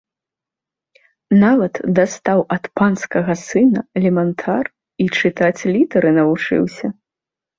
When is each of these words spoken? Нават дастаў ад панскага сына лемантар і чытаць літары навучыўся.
Нават 1.43 1.73
дастаў 1.99 2.39
ад 2.55 2.65
панскага 2.79 3.35
сына 3.49 3.79
лемантар 4.05 4.65
і 5.05 5.09
чытаць 5.21 5.61
літары 5.75 6.09
навучыўся. 6.19 6.87